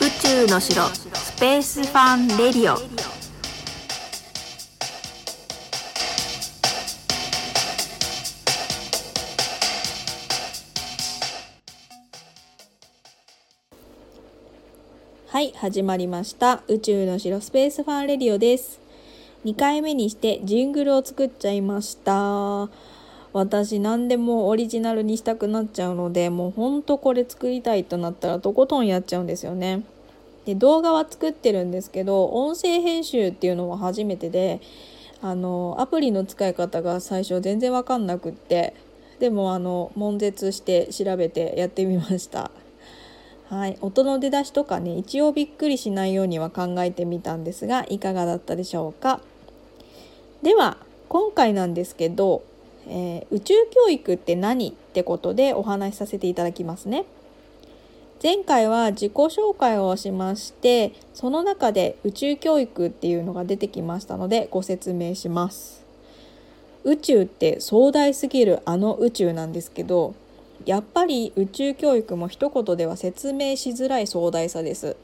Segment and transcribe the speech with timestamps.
[0.00, 2.78] 宇宙の城スペースファンレディオ。
[15.30, 16.62] はい始まりました。
[16.68, 18.80] 宇宙の城スペースファンレディオです。
[19.44, 22.68] 2回目にしてジングルを作っちゃいました。
[23.32, 29.82] 私何でもオリジナルにしたくなっちゃうのでもうほんとこれ作りたいとなったらとことんやっちゃうんですよね。
[30.46, 34.60] で動画は作ってるんですけど音声編集っていうのは初めてで
[35.20, 38.74] あのアプリの使い方が最初全然わかんなくって
[39.18, 42.50] でもあの悶絶して調べてやってみました。
[43.50, 49.20] はい、音の出だしとかね一応びっくりしないようには考えてみたんですがいかがだったでしょうか。
[50.42, 50.76] では
[51.08, 52.42] 今回なんですけど、
[52.88, 57.04] えー、宇宙教育って何ってことでお話しさせていただきますね。
[58.20, 65.84] 前回は自己紹介をしましてその中で宇宙教育っていうのが出てきましたのでご説明します。
[66.82, 70.14] 宇宙って壮大すぎるあの宇宙なんですけど
[70.64, 74.96] やっぱり宇宙教育も一言では説明しづらい壮大さです。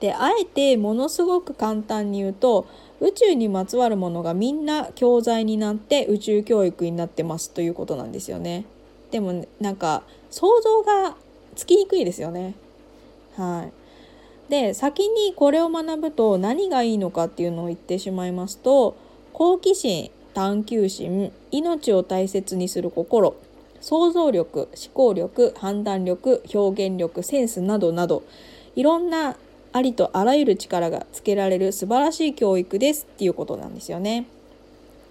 [0.00, 2.66] であえてものすごく簡単に言うと
[3.00, 8.64] 宇宙にまつわるものがみんな教材になって宇宙教育になってますということなんですよね。
[9.10, 11.16] でもなんか想像が
[11.54, 12.54] つきにくいですよね。
[13.36, 14.50] はい。
[14.50, 18.96] で先にこれを学ぶと何がいいのかっていうのを言ってしまいますと
[19.32, 23.34] 好奇心探求心命を大切にする心
[23.80, 28.22] 想像力思考力判断力表現力センスなどなど
[28.76, 29.36] いろんな
[29.72, 34.26] ありとあらゆる力がつけられる素晴らしい教育ですっていうことなんですよね。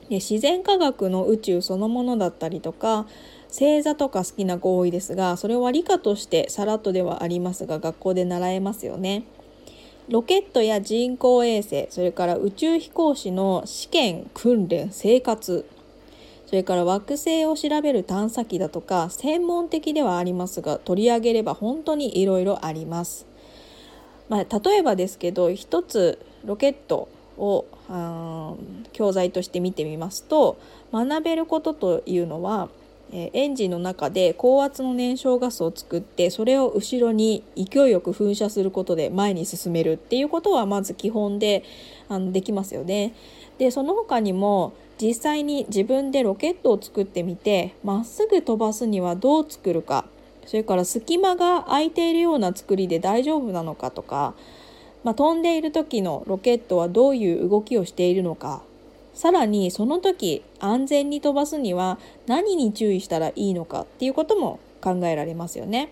[0.10, 3.08] で自然科学の宇宙そのものだったりとか
[3.48, 9.24] 星座とか好きな子多いですがそれは理科としてさらっとではありますが学校で習えますよね。
[10.08, 15.66] ロケットや人工衛星それから宇宙飛行士の試験訓練生活
[16.46, 23.26] それから惑星を調べる探査機だとか専門的ではありますが取り上げれば本当にいろいろあります。
[24.30, 27.66] まあ、例えばですけど一つロケットを
[28.94, 30.58] 教材として見てみますと
[30.92, 32.70] 学べることというのは
[33.12, 41.64] エンジンの中で高圧の燃焼ガスを作ってそれを後ろに勢いよく噴射することで前に進めるっていうことはまず基本で
[42.10, 43.14] あのできますよね。
[43.58, 50.06] でその他にも実際に自分でロケットを作ってみてまっすぐ飛ばすにはどう作るか
[50.46, 54.36] それから隙間が空いているような作りで大丈夫なのかとか、
[55.04, 58.62] まあ、飛んでいる時のロケットはどういう動きをしているのか
[59.14, 61.98] さらにその時安全に飛ばすには
[62.28, 65.90] 何に注意したらいいのかっていうことも考えられますよね。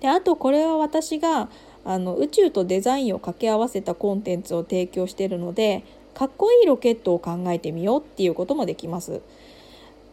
[0.00, 1.48] であとこれは私が
[1.84, 5.84] あの宇宙とデザインを掛け合わせたコンテンツを提供しているので
[6.14, 9.22] かっこいいロケットを考えてみようっていうこともできます。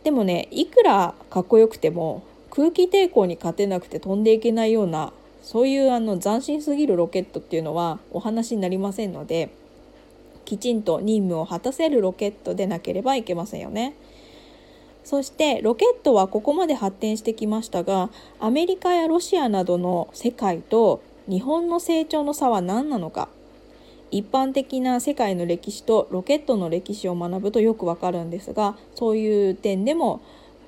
[0.04, 2.24] でもねいくらかっこよくても
[2.56, 9.50] 空気抵抗に勝てなくて飛んでいけないようなそういうあの斬新すぎるロケットっていうのはお話になりませんので
[10.46, 13.96] きちんと任務を果たせるロケットでなければいけませんよね。
[15.04, 23.30] そしてロケットはここまで発展してきましたがアメリカやロシアなどの世界と日本の成長の差は何なのか
[24.12, 30.22] 一般的な世界の歴史とロケットの歴史を学ぶとよくわかるんですがそういう点でも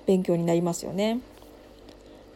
[0.07, 1.19] 勉強になりますよね。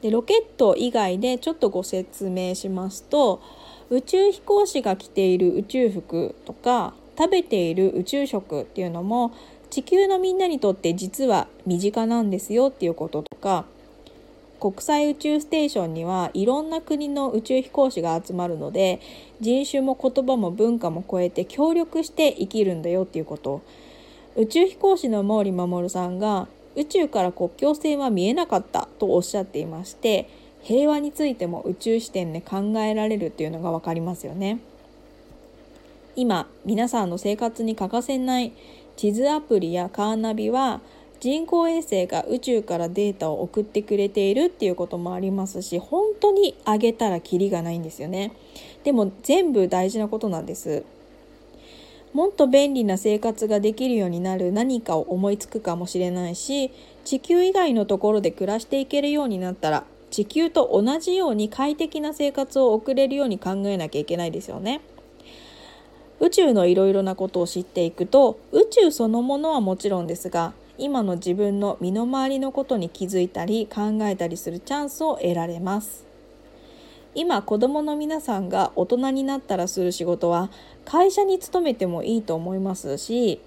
[0.02, 3.42] でロケット以外でちょっとご説明しますと
[3.90, 9.34] 宇宙飛行士が着ている宇宙服とか食べている宇宙食っていうのも
[9.70, 13.66] 地球のみんなにとって実は身近なんですよっていうこととか
[14.60, 19.00] 国際宇宙ステーションにはいろんな国の宇宙飛行士が集まるので
[19.40, 23.62] 人種も言葉も文化も超えて協力して生きるんだよっていうこと。
[24.36, 26.48] 宇宙飛行士の毛利守さんが
[26.80, 30.30] 宇宙から国境線は見えなかったとおっしゃっていまして
[30.62, 34.60] 平和についても宇宙視点で考えられるっていうのが分かりますよね。
[36.16, 38.54] 今皆さんの生活に欠かせない
[38.96, 40.82] 地図アプリやカーナビは
[41.20, 48.34] 人工衛星が宇宙からデータを送ってくれているっていうこともありますし本当に上げたらキリがないんですよね
[48.84, 50.84] でも全部大事なことなんです
[52.14, 56.72] もっと便利な生活ができるようになる何かを思いつくかもしれないし
[57.06, 64.82] 地球以外のところで暮らしていけるようになったら地球と同じように快適な生活を送れるように考えなきゃいけないですよね。
[66.20, 76.09] 宇宙のいろいろなことを知っていくと宇宙そのものはもちろんですが今の自分の身の回りのことに気づいたり考えたりするチャンスを得られます
[77.16, 80.50] 今子どもの皆さんが大人になったらする仕事は
[80.86, 83.42] 会社に勤めてもいいと思いますし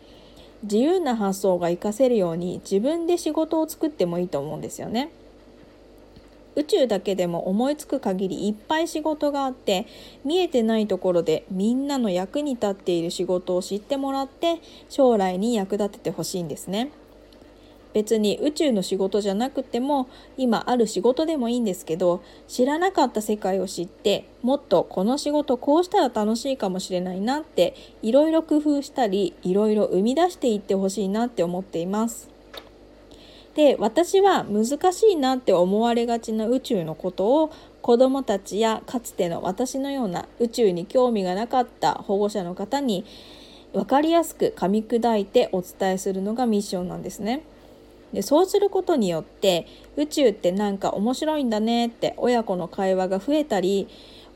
[0.65, 5.11] 自由な発想が活かせるように自分で仕事を作ってもいいと思うんですよね。
[6.55, 9.87] 宇宙だけでも思いつく限りいっぱい仕事があって
[10.23, 14.61] 見えてないところでみんなの役に立っている仕事を知ってもらって
[14.91, 16.91] 将来に役立ててほしいんですね。
[17.93, 32.31] 別に宇宙の仕事じゃなくても今ある仕事でもいいんですけど知らなかった世界を知ってもっとこの仕事こうしたら楽しいかもしれないなっていろいろ工夫したりいろいろ生み出していってほしいなって思っています。
[33.55, 37.53] で私は難しいなって思われがちな宇宙のことを
[37.83, 43.05] 子どもたちやかつての私のような宇宙に興味がなかった保護者の方に
[43.73, 47.43] 分かりやすく噛み砕いてお伝えするのがミッションなんですね。
[48.13, 49.67] でそうすることによって
[49.97, 53.89] 宇宙ってなんか面白いんだねって親子の会話が増えたり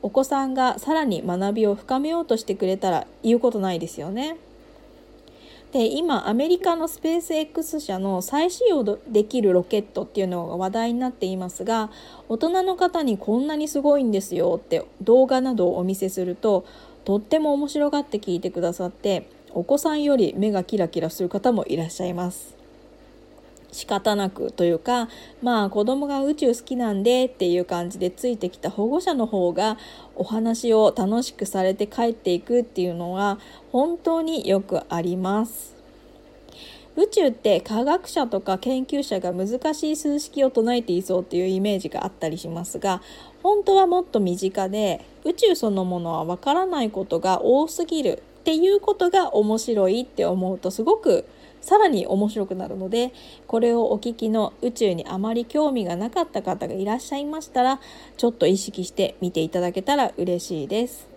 [0.03, 4.37] お子さんがさらに学びを深めようとしてくれたら言うことないですよね。
[5.73, 11.91] で今アメリカのスペース X 社の再使用できるロケットっていうのが話題になっていますが
[12.29, 16.65] 大人の方にこんなにすごいんですよって動画などをお見せすると
[17.05, 22.56] とっても面白がって聞いてくださってお子さんより目がキラキラする方もいらっしゃいます。
[23.73, 25.09] 仕方なくというか
[25.43, 29.79] まあ子供が宇宙好きなんでっていう感じでついてきた保護者の方が
[30.15, 33.39] お話を楽しくされて帰っていくっていうのは
[33.73, 35.77] 本当によくあります。
[36.97, 43.03] 宇宙って科学者とか研究者が難しい数式を唱えていそうっていうイメージがあったりしますが
[43.43, 51.27] 本当はもっと身近で宇宙そのものはわからないことが多すぎるっていうことが面白いって思うとすごく
[51.61, 53.13] さらに面白くなるので
[53.47, 57.81] これをお聞きの宇宙にあまり興味がなかった方がいらっしゃいましたら
[58.17, 61.09] ちょっと意識して見ていただけたら嬉しいです。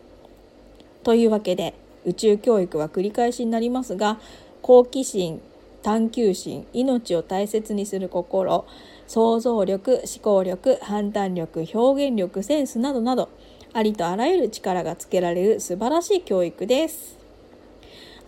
[1.03, 1.73] というわけで
[2.05, 4.19] 宇宙教育は繰り返しになりますが
[4.61, 5.41] 好奇心
[5.81, 8.65] 探求心命を大切にする心
[9.07, 13.29] 想像力思考力判断力表現力センスなどなど
[13.73, 17.18] ありとあらゆる力がつけられる素晴らしい教育です。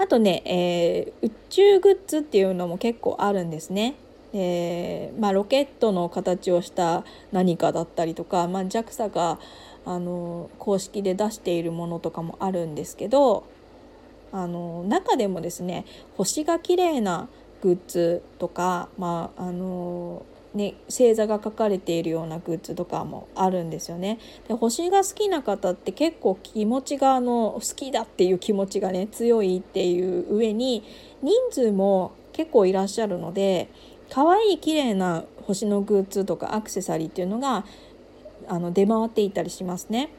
[0.01, 3.93] あとね、えー、宇宙グッズっていうのも結構あるんですね。
[4.33, 9.37] えー、まあ、ロケットの形をした何かだったりとか、まあ、JAXA が
[9.85, 13.45] あの公式で出しているものとかもあるんですけど
[14.31, 17.27] あの中でもですね星が綺麗な
[17.61, 24.19] グッズとか、まああのね、星座が書かれているようなグッズとかもあるんですよね。
[24.49, 30.83] で星が好きな方って結構気持ちがあの好きだっていう気持ちがね強いっていう上に
[31.21, 33.69] 人数も結構いらっしゃるので
[34.09, 37.65] 可愛い綺麗な星のグッズとかアクセサリーっていうのが
[38.49, 40.09] あの出回っていたりしますね。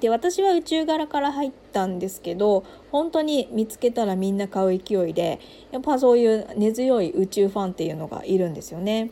[0.00, 5.38] で私は宇宙柄から入ったんですけど本当に見つけたらみんな買う勢いで
[5.70, 9.10] やっぱそういう根強い宇宙ファンっていうのがいるんですよね。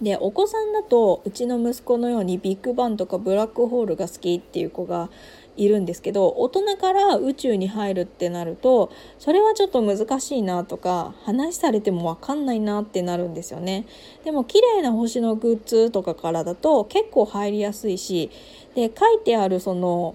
[0.00, 5.08] でお子さんだとうちの息子のようにビッグバンとかブラックホールが好きっていう子が
[5.56, 13.86] いるんですけど大人から宇宙に入るってなるとそれはちょっと難しいなとか話されても分かんないなってなるんですよね。
[14.24, 18.30] でも綺麗な星のグッズとかからだと結構入りやすいし
[18.74, 20.14] で書いてあるその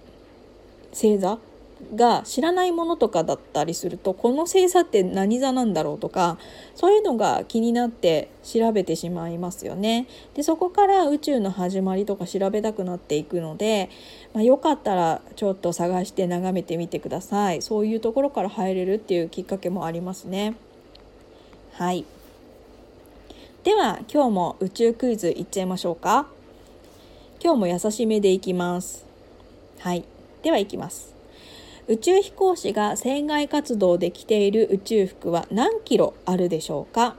[0.91, 1.39] 星座
[1.95, 6.37] が知らないものとかだったりするとこの星座って何座なんだろうとか
[6.75, 10.07] そういうのが気になって調べてしまいますよね。
[10.33, 13.89] でそこから宇宙の始まりとか調べたくなっていくので、
[14.33, 17.61] まあ、よかったらちょっと探して眺めてみてください。
[17.61, 20.55] そういうところから入れるっていうきっかけもありますね。
[21.73, 22.05] はい
[23.63, 26.27] では今日も宇宙クイズいっちゃいましょうか
[27.43, 29.05] 今日も優しめでいきます
[29.79, 30.03] はい
[30.43, 31.20] ではいきます
[31.91, 37.17] 宇宙飛行士が船外活動で着ている宇宙服は何キロあるでしょうか？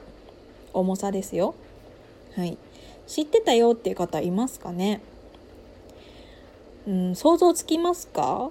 [0.73, 1.55] 重さですよ。
[2.35, 2.57] はい。
[3.07, 5.03] 知ってたよっていう方いますかね？
[6.89, 8.51] うん想像つきますか？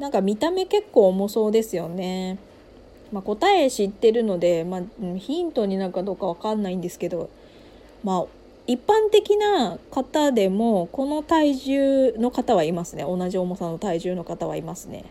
[0.00, 2.38] なんか見た目結構重そうですよね。
[3.12, 4.82] まあ、答え知ってるので、まあ、
[5.18, 7.28] ヒントになるかどうかわかんないんですけど
[8.02, 8.24] まあ
[8.66, 13.04] 一般的な方でもこの体重の方はいますね。
[13.04, 15.04] 同じ重さの体重の方はいますね。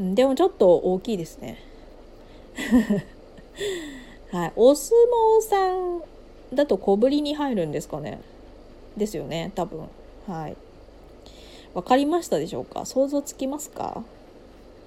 [0.00, 1.58] でもちょっと大きいですね。
[4.32, 4.52] はい。
[4.56, 4.96] お相
[5.38, 6.02] 撲さん
[6.54, 8.20] だと小ぶりに入るんですかね。
[8.96, 9.88] ですよね多分。
[10.26, 10.56] はい。
[11.74, 12.86] わかりましたでしょうか？
[12.86, 14.02] 想像つきますか？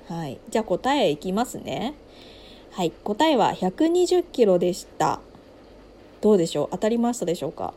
[0.10, 0.40] はい。
[0.50, 1.94] じゃあ答えいきますね。
[2.72, 2.92] はい。
[3.04, 5.20] 答えは120キロでした。
[6.22, 6.68] どうでしょう？
[6.72, 7.76] 当たりましたでしょうか？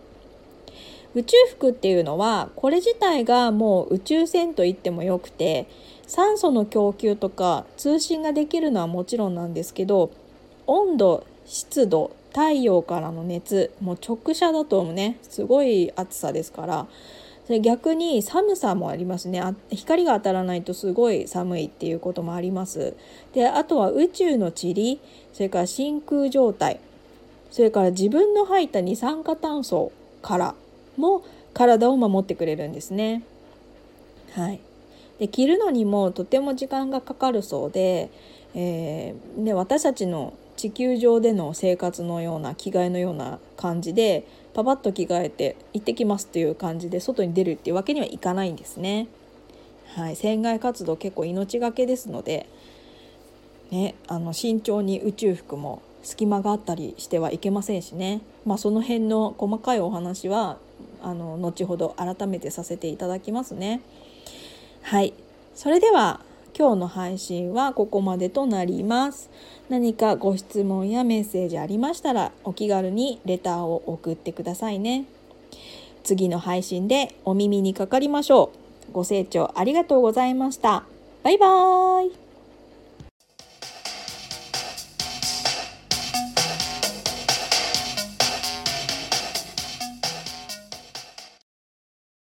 [1.16, 5.66] 宇宙服っていうのはこれ自体がもう宇宙船と言ってもよくて
[6.06, 10.10] 酸素の供給とか通信ができるのはもちろんなんですけど
[10.66, 15.16] 温度湿度太陽からの熱もう直射だとね。
[15.22, 16.86] すごい暑さですから。
[17.46, 19.40] それ逆に寒さもありますね。
[19.40, 22.94] あ光が当たらないとすごい寒いっていうこともあります。
[23.32, 25.00] であとは宇宙の塵
[25.32, 26.80] それから真空状態
[27.50, 30.54] それから自分の吐いた二酸化炭素から
[30.96, 31.24] も
[31.54, 33.22] 体を守ってくれるんですね。
[34.32, 34.60] はい、
[35.18, 38.10] で着るのにもとても時間がかかるそうで,、
[38.54, 49.08] えー、で私たちの地球上での生活のような着替えのような感じでパパッと着替えて行ってきますっていう感じで外に出るっていうわけにはいかないんですね。
[49.94, 52.46] はい、船外活動結構命がけですので、
[53.70, 60.58] ね、あの慎重に宇宙服も隙間があったりしてはいけませんしね、まあ、その辺の細かいお話は
[61.02, 63.80] あの後ほど改めてさせていただきますね。
[64.82, 65.14] はい
[65.54, 66.20] それでは
[66.58, 69.30] 今日の配信はここまでとなります。
[69.68, 75.04] 何かご質問やメッセージありましたらお気軽にレターを送ってくださいね。
[76.02, 78.52] 次の配信でお耳にかかりましょ
[78.90, 78.92] う。
[78.92, 80.84] ご清聴ありがとうございました。
[81.22, 82.25] バイバーイ